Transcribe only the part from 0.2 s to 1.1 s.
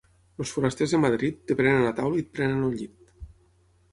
Els forasters de